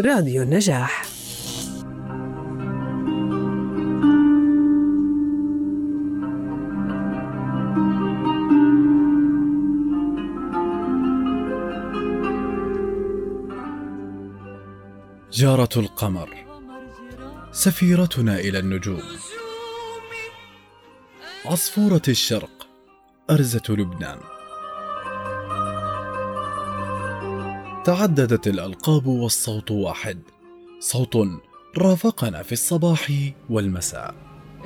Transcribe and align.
راديو 0.00 0.42
النجاح. 0.42 1.06
جارة 15.32 15.68
القمر. 15.76 16.28
سفيرتنا 17.52 18.38
إلى 18.38 18.58
النجوم. 18.58 19.02
عصفورة 21.46 22.02
الشرق 22.08 22.66
أرزة 23.30 23.62
لبنان. 23.68 24.35
تعددت 27.86 28.46
الألقاب 28.46 29.06
والصوت 29.06 29.70
واحد. 29.70 30.18
صوت 30.80 31.16
رافقنا 31.78 32.42
في 32.42 32.52
الصباح 32.52 33.12
والمساء. 33.50 34.14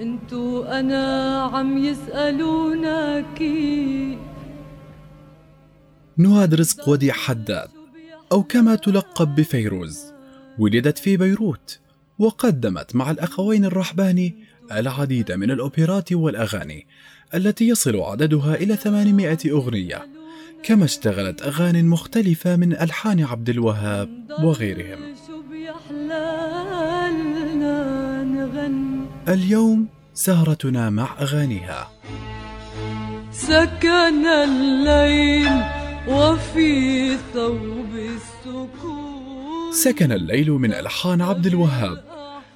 انتو 0.01 0.63
أنا 0.63 1.43
عم 1.43 1.79
يسألونك 1.79 3.43
نهاد 6.17 6.55
رزق 6.55 6.89
وديع 6.89 7.15
حداد 7.15 7.69
أو 8.33 8.43
كما 8.43 8.75
تلقب 8.75 9.35
بفيروز. 9.35 10.01
ولدت 10.59 10.99
في 10.99 11.17
بيروت 11.17 11.79
وقدمت 12.19 12.97
مع 12.97 13.11
الأخوين 13.11 13.65
الرحباني 13.65 14.45
العديد 14.73 15.33
من 15.33 15.51
الأوبرات 15.51 16.13
والأغاني 16.13 16.87
التي 17.35 17.69
يصل 17.69 17.97
عددها 17.97 18.55
إلى 18.55 18.77
800 18.77 19.39
أغنية. 19.47 20.20
كما 20.63 20.85
اشتغلت 20.85 21.43
أغاني 21.43 21.83
مختلفة 21.83 22.57
من 22.57 22.73
ألحان 22.73 23.25
عبد 23.25 23.49
الوهاب 23.49 24.09
وغيرهم. 24.43 24.99
اليوم 29.29 29.89
سهرتنا 30.15 30.91
مع 30.91 31.09
أغانيها. 31.21 31.91
سكن 33.33 34.27
الليل 34.27 35.51
وفي 36.09 37.17
ثوب 37.35 37.95
السكون. 37.95 39.73
سكن 39.73 40.13
الليل 40.13 40.51
من 40.51 40.75
ألحان 40.75 41.21
عبد 41.23 41.47
الوهاب 41.47 42.05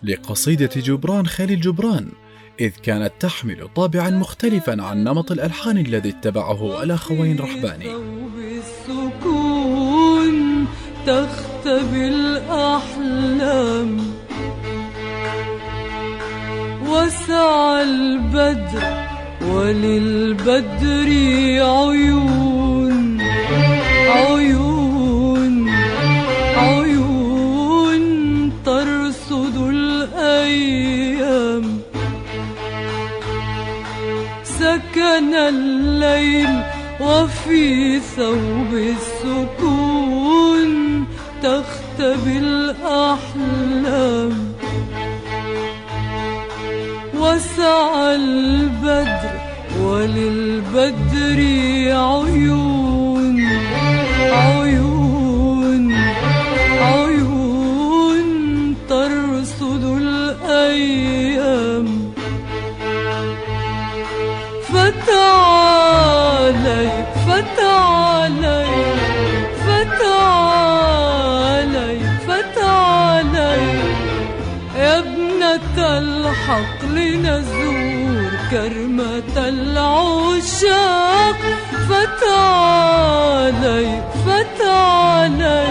لقصيدة 0.02 0.70
جبران 0.76 1.26
خليل 1.26 1.60
جبران. 1.60 2.08
إذ 2.60 2.70
كانت 2.82 3.12
تحمل 3.20 3.68
طابعا 3.74 4.10
مختلفا 4.10 4.82
عن 4.82 5.04
نمط 5.04 5.32
الألحان 5.32 5.78
الذي 5.78 6.08
اتبعه 6.08 6.82
الأخوين 6.82 7.38
رحباني. 7.40 7.84
ثوب 7.84 8.32
السكون 8.88 10.66
تختبي 11.06 12.08
الأحلام. 12.08 13.96
وسع 16.86 17.82
البدر 17.82 19.06
وللبدر 19.42 21.08
عيون. 21.64 23.20
عيون 24.08 24.73
الليل 35.34 36.62
وفي 37.00 38.00
ثوب 38.00 38.72
السكون 38.72 40.70
تختبي 41.42 42.38
الأحلام. 42.38 44.32
وسع 47.14 48.12
البدر 48.14 49.34
وللبدر 49.80 51.40
عيون 51.96 52.73
كرمة 78.54 79.36
العشاق 79.36 81.40
فتعالي 81.88 83.86
فتعالي 84.26 85.66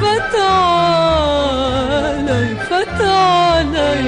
فتعالي 0.00 1.36
فتعالي. 2.70 4.00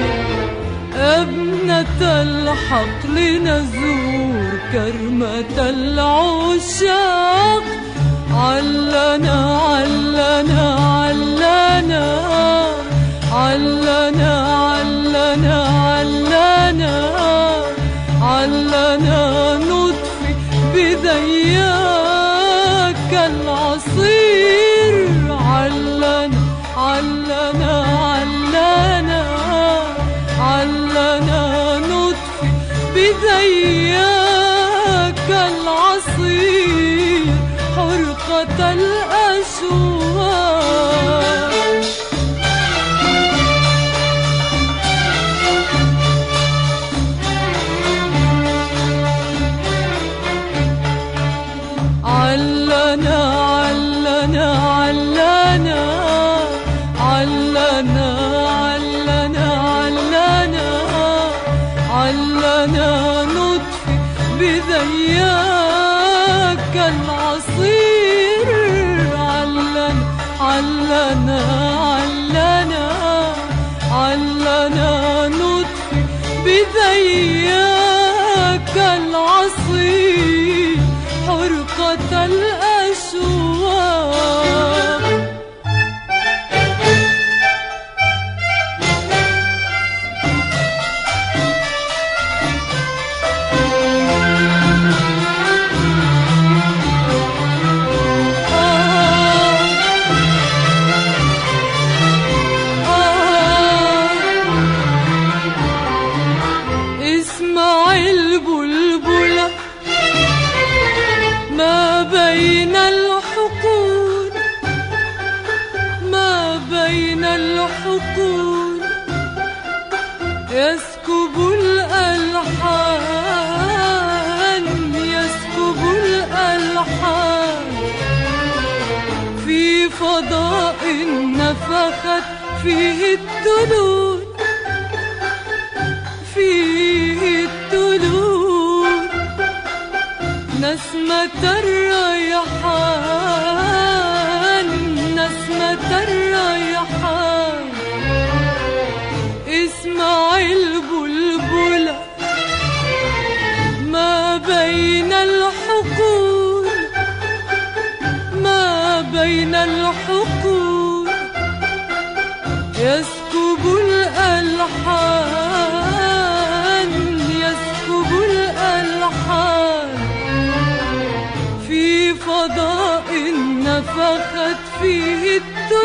أبنة 0.95 2.01
الحق 2.01 3.01
لنزور 3.05 4.49
كرمة 4.71 5.57
العشاق. 5.69 7.63
علنا 8.33 9.57
علنا 9.57 10.75
علنا 10.75 12.05
علنا 13.31 14.33
علنا 14.61 15.53
علنا. 15.67 16.18
علنا 18.39 19.38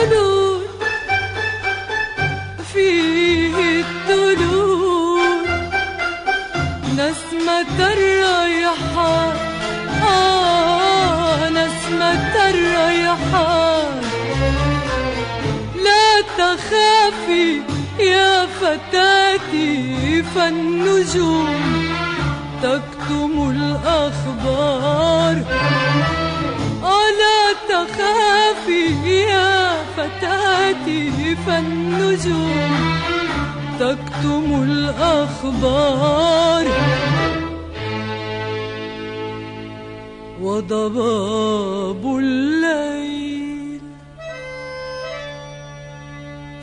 الطلول 0.04 0.60
فيه 2.72 3.56
الطلول 3.80 5.48
نسمة 6.92 7.78
الريحان 7.92 9.36
آه 10.02 11.48
نسمة 11.48 12.48
الريحان 12.50 14.00
لا 15.84 16.20
تخافي 16.38 17.62
يا 17.98 18.46
فتاتي 18.46 20.22
فالنجوم 20.34 21.48
تكتم 22.62 23.50
الأخبار. 23.50 25.36
ألا 26.84 27.40
تخافي 27.68 28.84
يا 29.30 29.63
فتاتي 29.96 31.37
فالنجوم 31.46 32.73
تكتم 33.79 34.62
الأخبار. 34.62 36.67
وضباب 40.43 42.02
الليل 42.19 43.81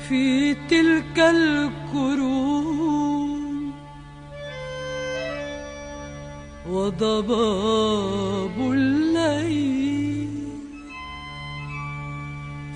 في 0.10 0.54
تلك 0.54 1.19
الكروم 1.19 2.62
وضباب 6.69 8.57
الليل 8.60 9.00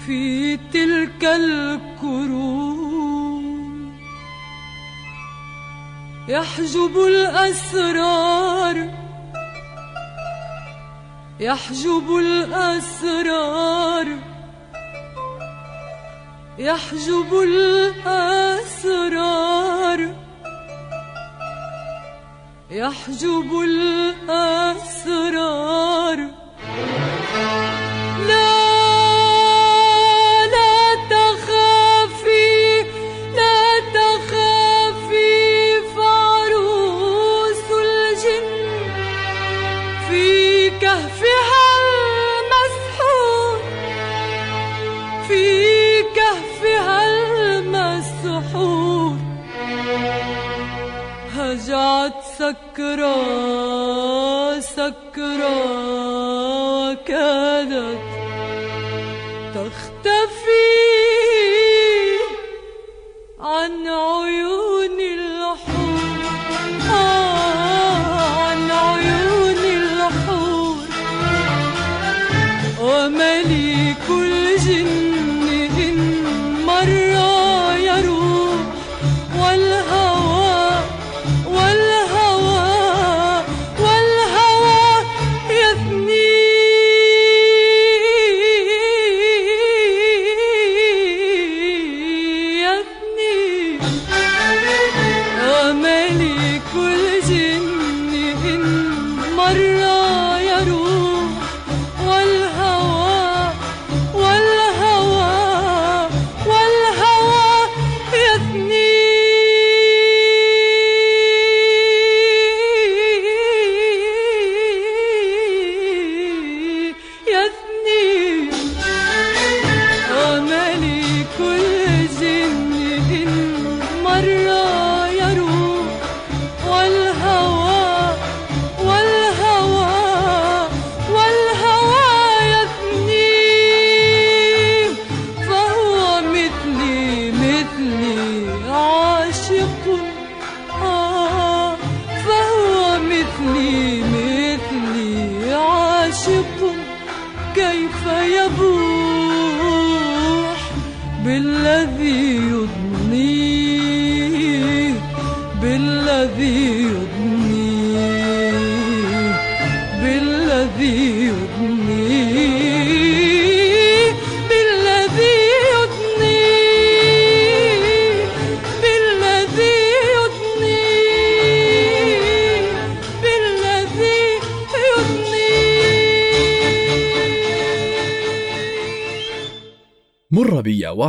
في 0.06 0.58
تلك 0.58 1.26
الكروم 1.26 2.66
يحجب 6.28 6.98
الأسرار 7.08 8.90
يحجب 11.40 12.18
الأسرار 12.18 14.08
يحجب 16.58 17.34
الأسرار 17.44 18.56
يحجب 22.72 23.60
الأسرار. 23.62 24.76
لا 26.18 27.15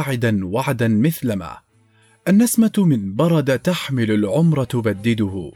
واعدا 0.06 0.46
وعدا 0.46 0.88
مثلما. 0.88 1.56
النسمة 2.28 2.72
من 2.78 3.14
برد 3.16 3.58
تحمل 3.58 4.10
العمر 4.10 4.64
تبدده. 4.64 5.52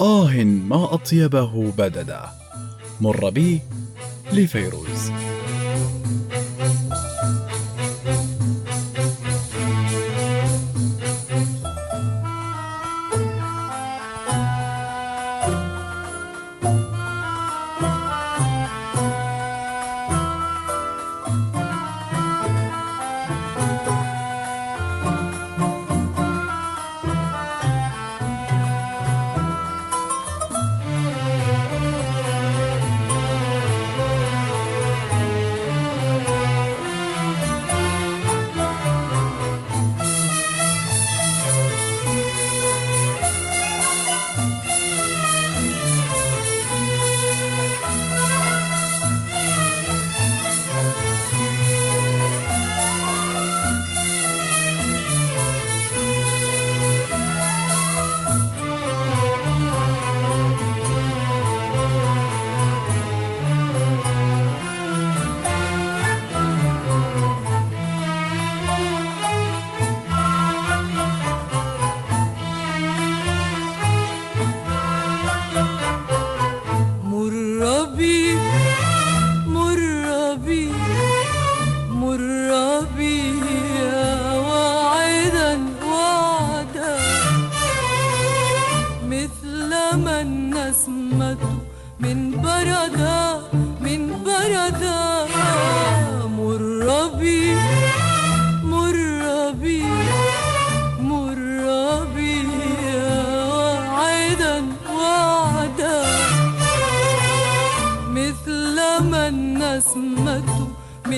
آه 0.00 0.44
ما 0.44 0.94
أطيبه 0.94 1.72
بددا. 1.78 2.28
مر 3.00 3.30
بي 3.30 3.60
لفيروز. 4.32 5.19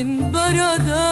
این 0.02 0.30
برادر 0.32 1.11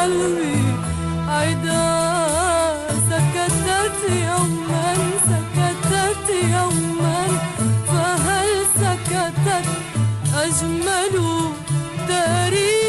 قلبي 0.00 0.62
عدا 1.28 2.00
سكتت 3.10 3.98
يوما 4.10 4.94
سكتت 5.30 6.28
يوما 6.44 7.26
فهل 7.86 8.48
سكتت 8.80 9.66
أجمل 10.34 11.14
داري؟ 12.08 12.79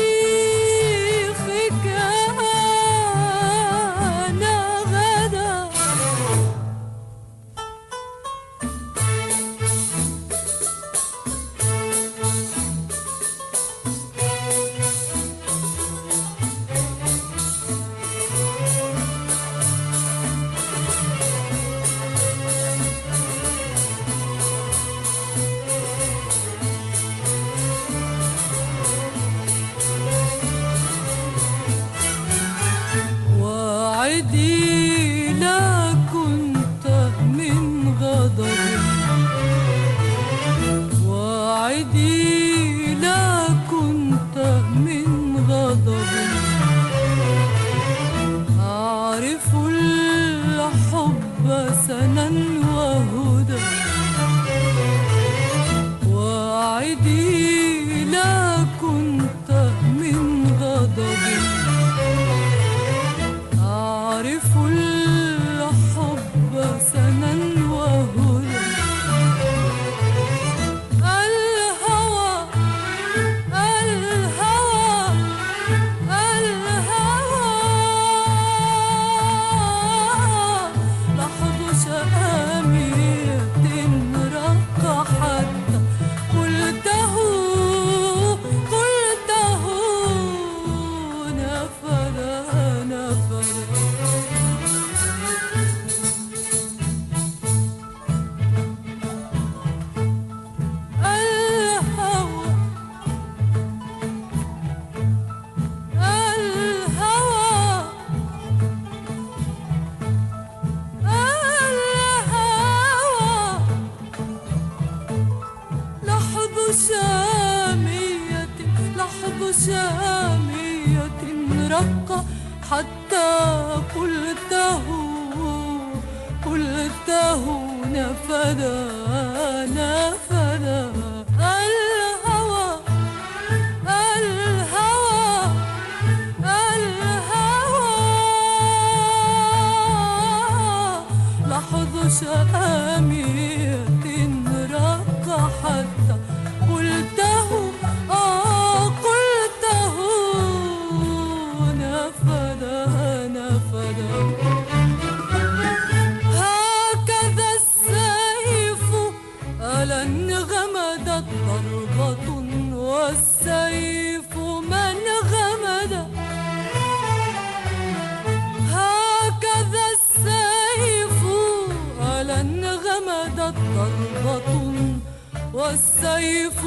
you 176.22 176.61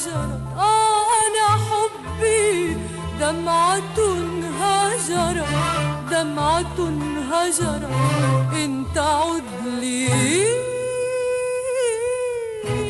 هجرت. 0.00 0.40
آه 0.56 1.06
أنا 1.26 1.48
حبي 1.66 2.76
دمعة 3.20 3.82
هجرت. 4.60 5.48
دمعة 6.10 6.76
هجرت. 7.32 7.90
إن 8.54 8.84
تعد 8.94 9.42
لي 9.80 10.08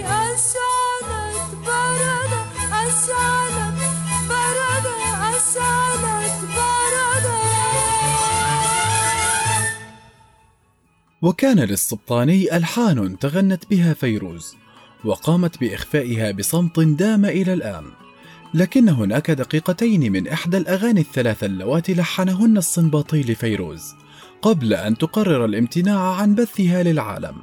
أشعلت 0.04 1.50
بردة 1.66 2.42
أشعلت 2.72 3.80
بردة 4.28 4.94
أشعلت 5.30 6.40
بردة 6.42 7.40
وكان 11.22 11.58
للسبطاني 11.60 12.56
ألحان 12.56 13.18
تغنت 13.18 13.66
بها 13.70 13.94
فيروز. 13.94 14.56
وقامت 15.04 15.60
بإخفائها 15.60 16.30
بصمت 16.30 16.80
دام 16.80 17.24
إلى 17.24 17.52
الآن. 17.52 17.84
لكن 18.54 18.88
هناك 18.88 19.30
دقيقتين 19.30 20.12
من 20.12 20.28
إحدى 20.28 20.56
الأغاني 20.56 21.00
الثلاث 21.00 21.44
اللواتي 21.44 21.94
لحنهن 21.94 22.56
الصنباطي 22.56 23.20
لفيروز 23.20 23.94
قبل 24.42 24.74
أن 24.74 24.98
تقرر 24.98 25.44
الامتناع 25.44 26.14
عن 26.14 26.34
بثها 26.34 26.82
للعالم. 26.82 27.36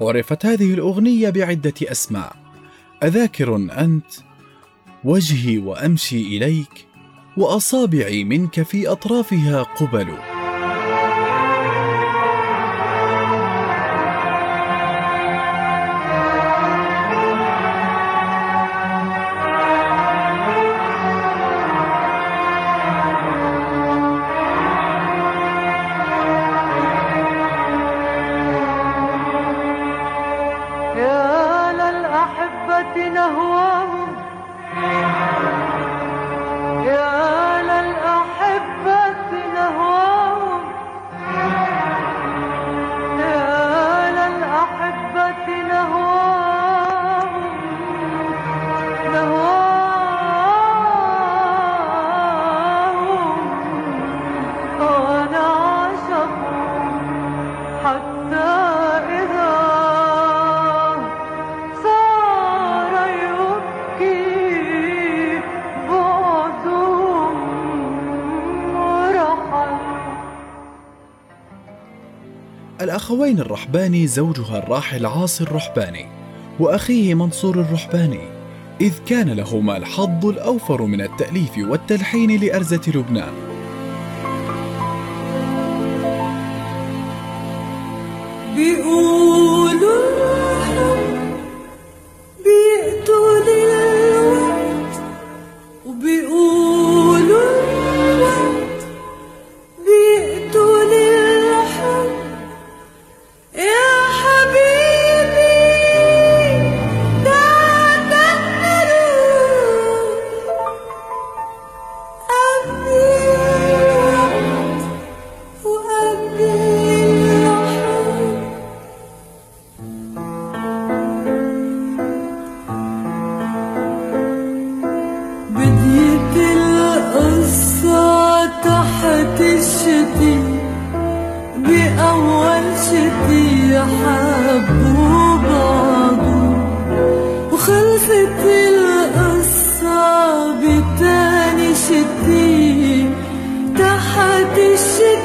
عرفت 0.00 0.46
هذه 0.46 0.74
الأغنية 0.74 1.30
بعدة 1.30 1.74
أسماء. 1.82 2.36
أذاكر 3.02 3.56
أنت 3.56 4.12
وجهي 5.04 5.58
وأمشي 5.58 6.36
إليك 6.36 6.86
وأصابعي 7.36 8.24
منك 8.24 8.62
في 8.62 8.88
أطرافها 8.88 9.62
قبل 9.62 10.08
الأخوين 72.90 73.38
الرحباني 73.38 74.06
زوجها 74.06 74.58
الراحل 74.58 75.06
عاصي 75.06 75.44
الرحباني 75.44 76.06
وأخيه 76.60 77.14
منصور 77.14 77.60
الرحباني 77.60 78.20
إذ 78.80 78.92
كان 79.06 79.30
لهما 79.30 79.76
الحظ 79.76 80.26
الأوفر 80.26 80.82
من 80.82 81.00
التأليف 81.00 81.58
والتلحين 81.58 82.40
لأرزة 82.40 82.80
لبنان. 82.94 83.49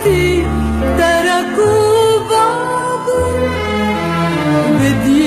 الشتي 0.05 0.42
تركوا 0.99 2.18
بعضو 2.31 3.23
بدي 4.81 5.24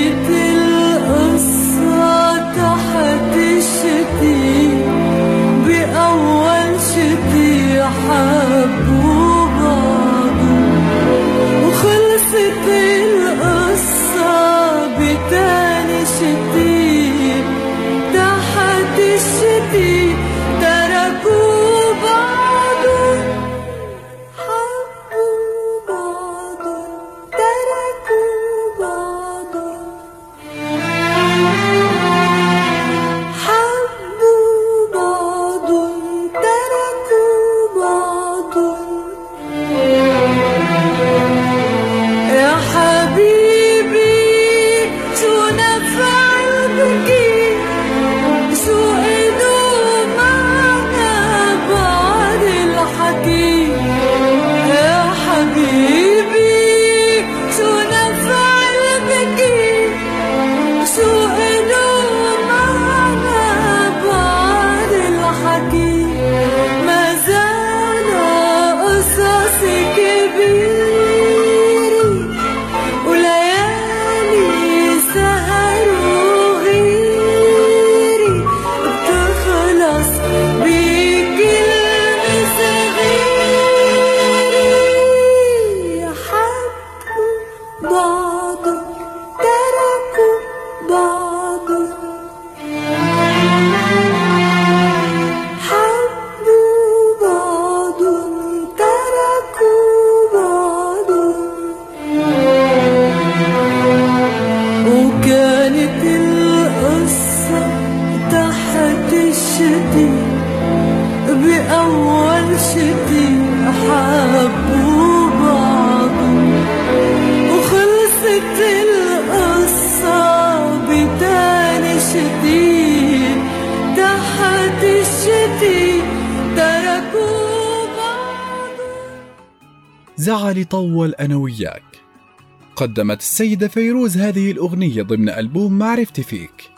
قدمت 132.79 133.19
السيدة 133.19 133.67
فيروز 133.67 134.17
هذه 134.17 134.51
الأغنية 134.51 135.01
ضمن 135.01 135.29
ألبوم 135.29 135.79
معرفتي 135.79 136.23
فيك. 136.23 136.71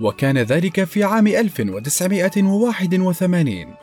وكان 0.00 0.38
ذلك 0.38 0.84
في 0.84 1.04
عام 1.04 1.26
1981 1.26 3.74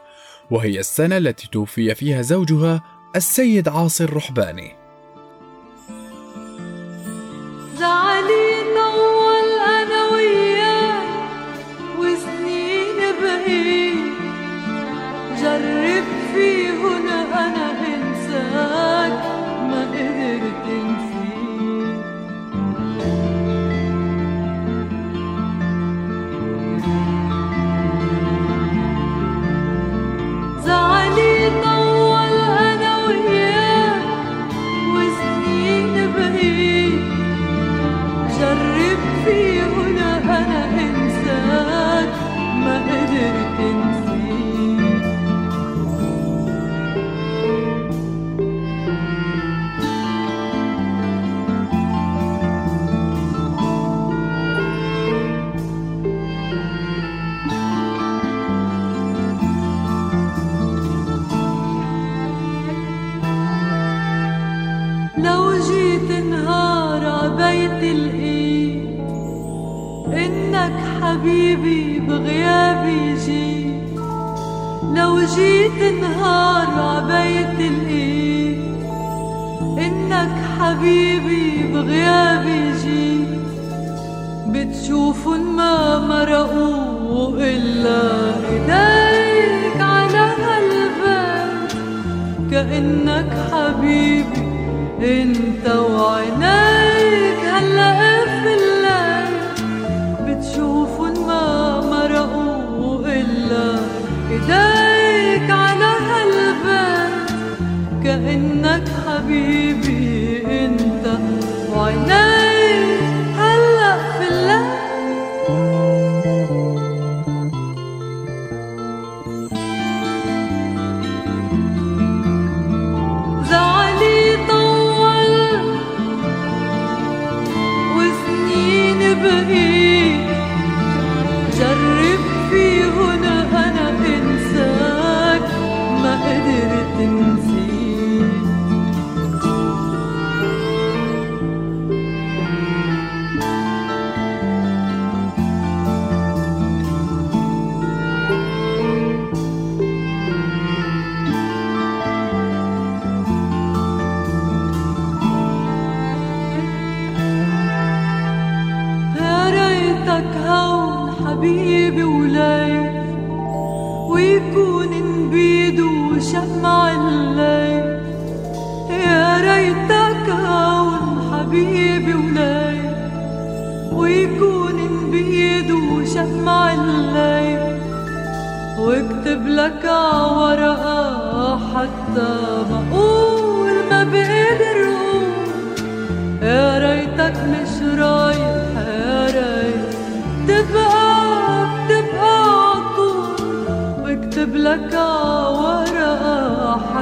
وهي 0.51 0.79
السنة 0.79 1.17
التي 1.17 1.47
توفي 1.51 1.95
فيها 1.95 2.21
زوجها 2.21 2.83
السيد 3.15 3.67
عاصي 3.67 4.03
الرحباني 4.03 4.75
زعلي 7.75 8.61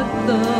the 0.09 0.58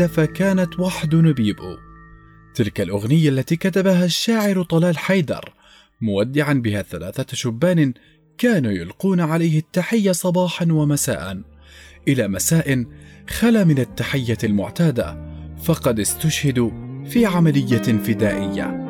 الوحيدة 0.00 0.26
فكانت 0.26 0.80
وحد 0.80 1.14
نبيبو 1.14 1.76
تلك 2.54 2.80
الأغنية 2.80 3.28
التي 3.28 3.56
كتبها 3.56 4.04
الشاعر 4.04 4.62
طلال 4.62 4.98
حيدر 4.98 5.54
مودعا 6.00 6.52
بها 6.52 6.82
ثلاثة 6.82 7.26
شبان 7.36 7.94
كانوا 8.38 8.72
يلقون 8.72 9.20
عليه 9.20 9.58
التحية 9.58 10.12
صباحا 10.12 10.66
ومساء. 10.70 11.42
إلى 12.08 12.28
مساء 12.28 12.84
خلا 13.28 13.64
من 13.64 13.78
التحية 13.78 14.38
المعتادة 14.44 15.18
فقد 15.62 16.00
استشهدوا 16.00 16.70
في 17.04 17.26
عملية 17.26 17.98
فدائية. 17.98 18.89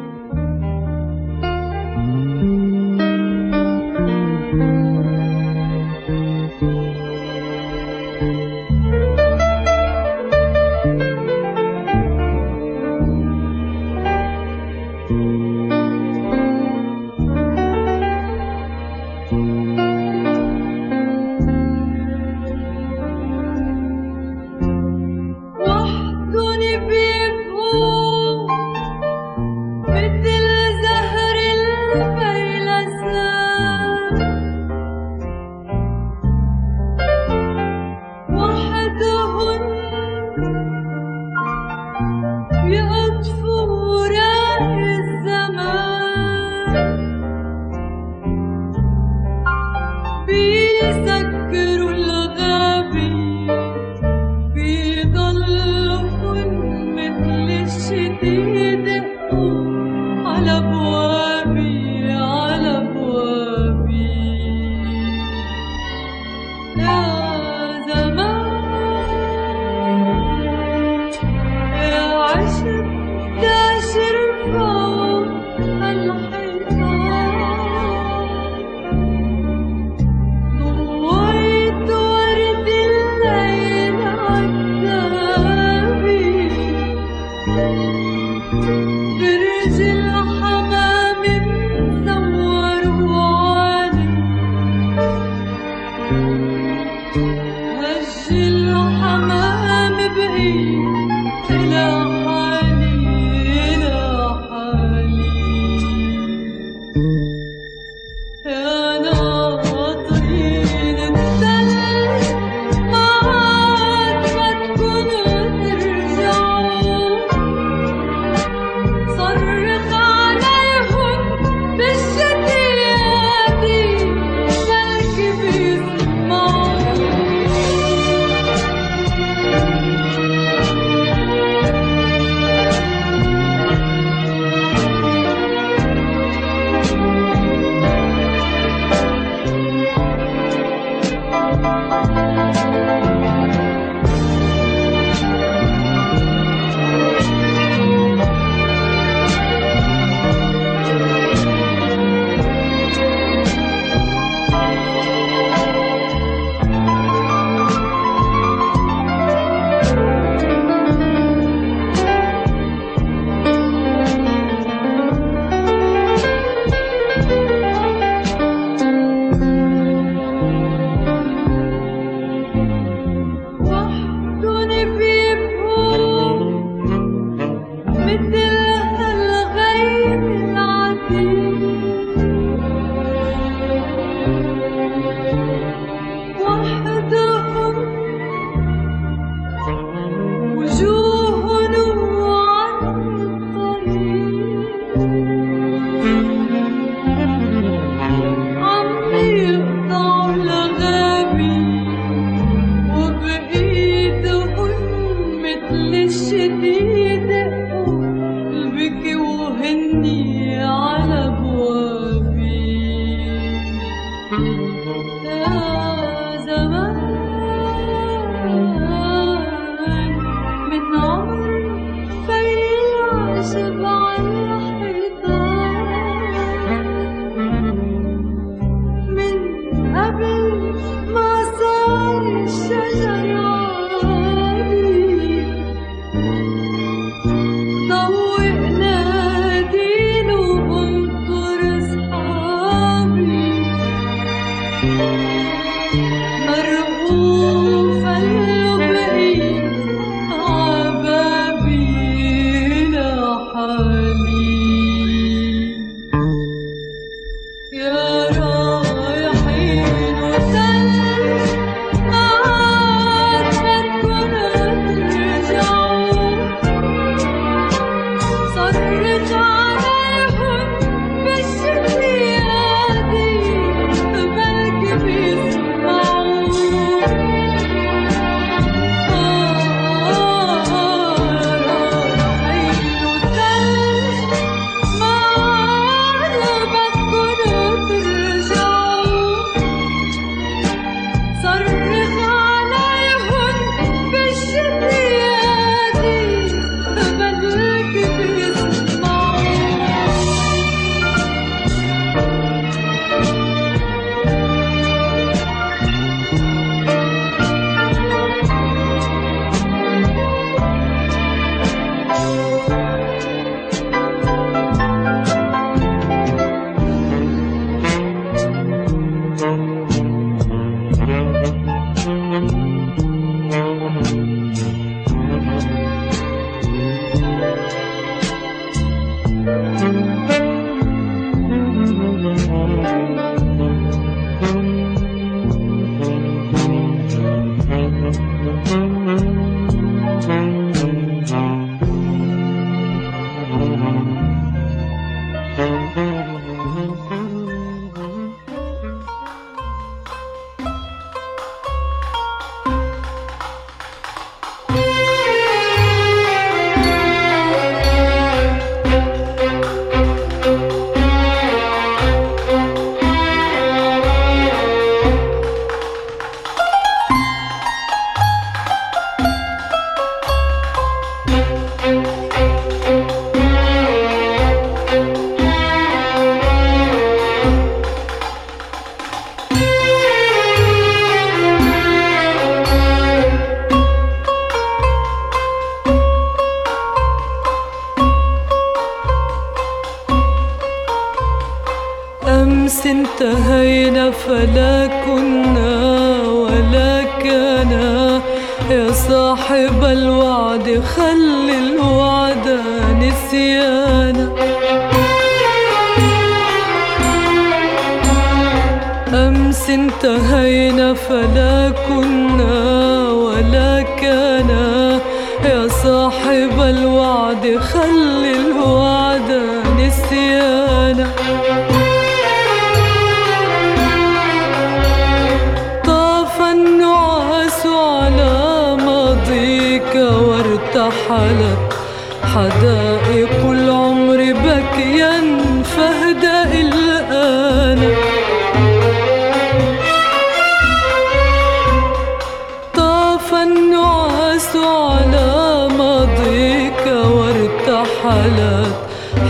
على 444.57 445.69
ماضيك 445.79 446.87
وارتحلت. 446.87 448.75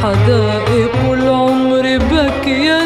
حدائق 0.02 0.96
العمر 1.12 1.98
بكيت 1.98 2.79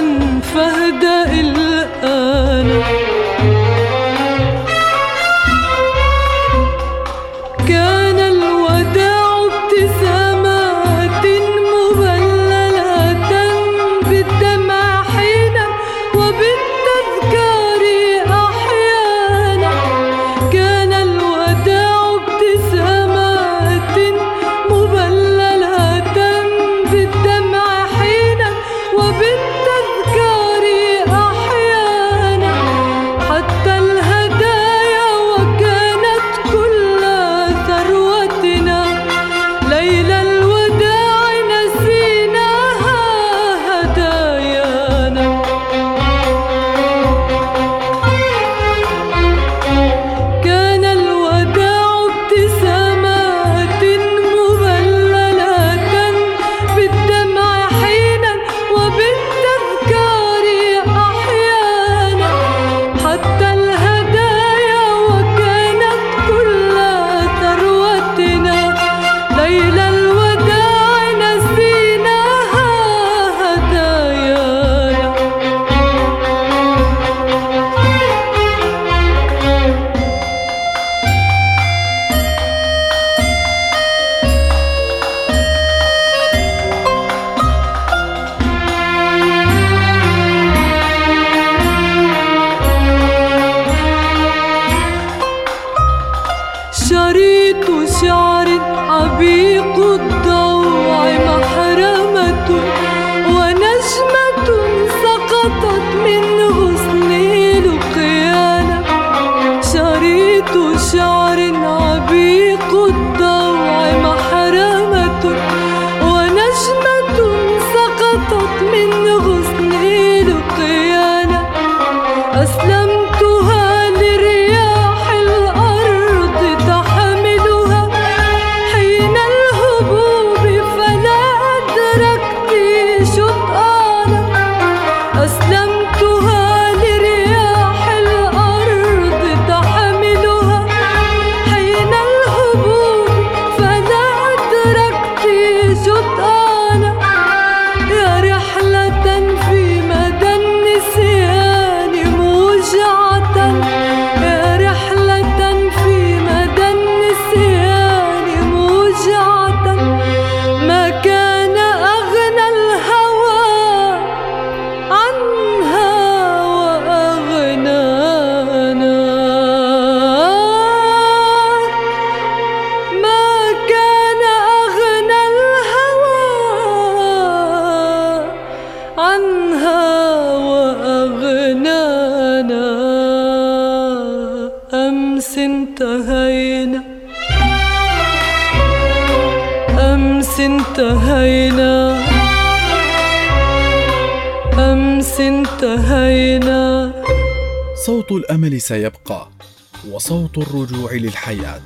صوت 200.08 200.38
الرجوع 200.38 200.92
للحياة. 200.92 201.60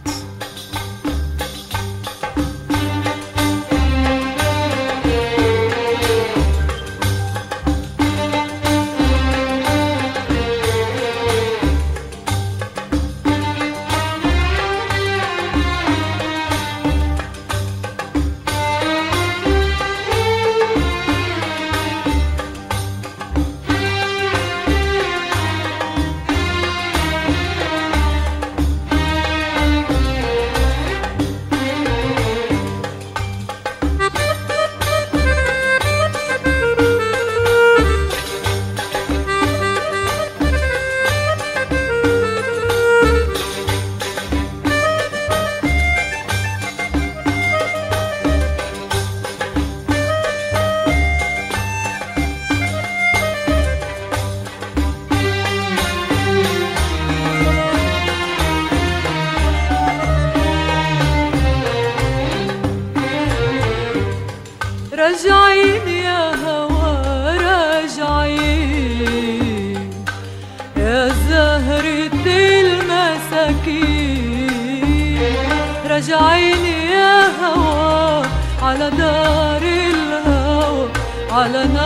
على 81.48 81.66
نار 81.66 81.77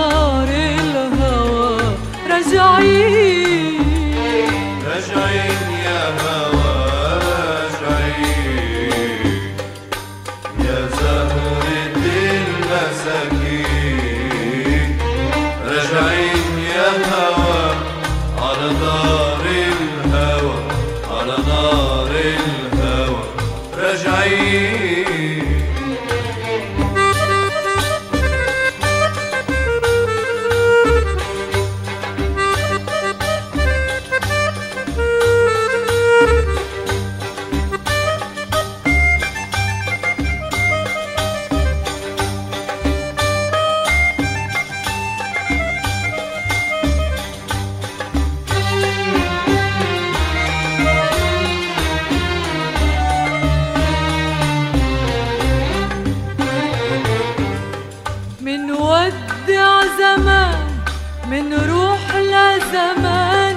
من 61.33 61.53
روح 61.55 62.17
لزمان 62.17 63.57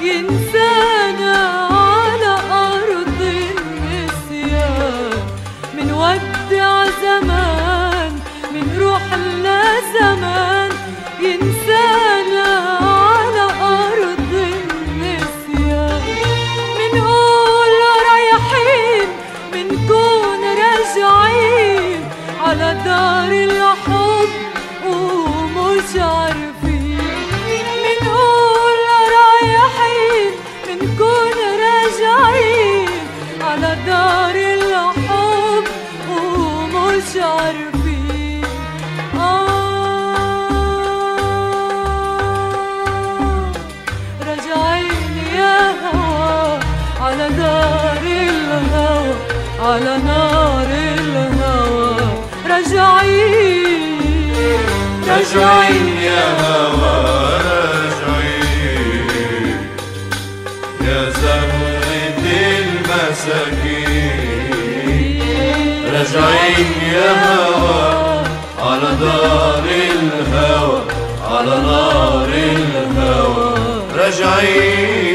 ينسانا 0.00 1.63
راجعين 65.94 66.66
يا 66.92 67.12
هوا 67.26 68.22
على 68.58 68.90
دار 69.00 69.64
الهوى 69.64 70.80
على 71.30 71.56
نار 71.62 72.28
الهوى 72.28 73.54
راجعين 73.98 75.13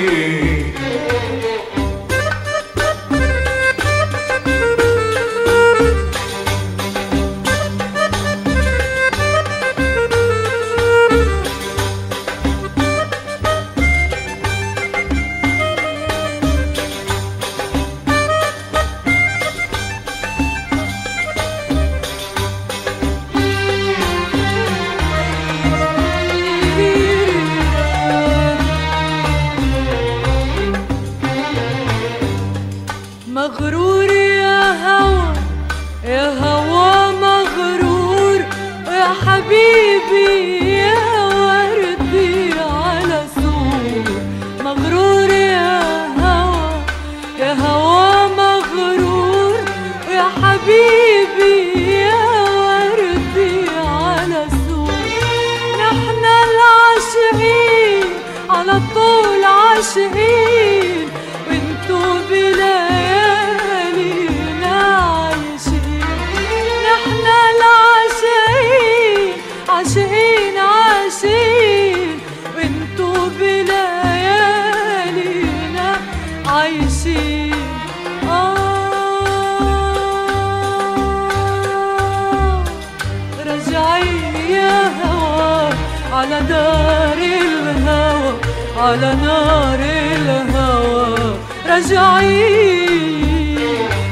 على 86.20 86.40
دار 86.50 87.18
الهوى 87.18 88.34
على 88.78 89.12
نار 89.26 89.80
الهوى. 89.80 91.36
راجعين 91.70 93.60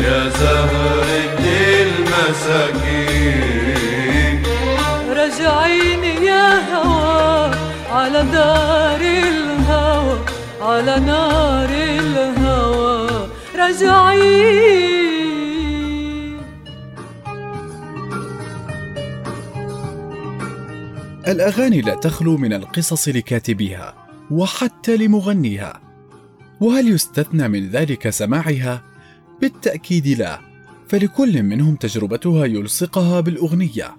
يا 0.00 0.18
زهرة 0.40 1.44
المساكين 2.32 3.22
راجعين 5.18 6.04
يا 6.22 6.48
هوا 6.72 7.50
على 7.92 8.20
دار 8.32 9.00
الهوى 9.00 10.16
على 10.62 10.94
نار 11.00 11.70
الهوى. 11.70 13.28
راجعين 13.58 14.91
الأغاني 21.32 21.80
لا 21.80 21.94
تخلو 21.94 22.36
من 22.36 22.52
القصص 22.52 23.08
لكاتبيها 23.08 23.94
وحتى 24.30 24.96
لمغنيها. 24.96 25.80
وهل 26.60 26.88
يستثنى 26.88 27.48
من 27.48 27.68
ذلك 27.68 28.10
سماعها؟ 28.10 28.82
بالتأكيد 29.40 30.08
لا 30.08 30.40
فلكل 30.88 31.42
منهم 31.42 31.76
تجربتها 31.76 32.44
يلصقها 32.44 33.20
بالأغنية. 33.20 33.96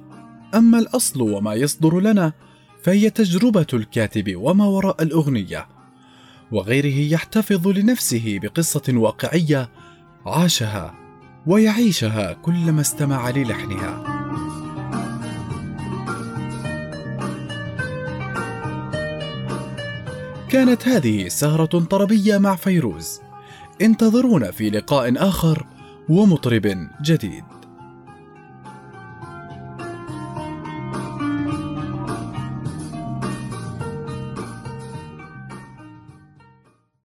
أما 0.56 0.80
الأصل 0.80 1.22
وما 1.22 1.54
يصدر 1.54 2.00
لنا 2.00 2.34
فهي 2.84 3.10
تجربة 3.10 3.68
الكاتب 3.74 4.36
وما 4.36 4.66
وراء 4.66 5.04
الأغنية. 5.04 5.68
وغيره 6.52 7.14
يحتفظ 7.14 7.68
لنفسه 7.68 8.40
بقصة 8.42 8.84
واقعية 8.90 9.70
عاشها 10.26 10.94
ويعيشها 11.48 12.34
كلما 12.34 12.82
استمع 12.82 13.30
للحنها. 13.30 14.04
كانت 20.54 20.88
هذه 20.88 21.28
سهرة 21.28 21.66
طربية 21.66 22.38
مع 22.38 22.56
فيروز. 22.56 23.22
انتظرونا 23.82 24.52
في 24.52 24.70
لقاء 24.70 25.28
آخر 25.28 25.66
ومطرب 26.10 26.88
جديد. 27.04 27.44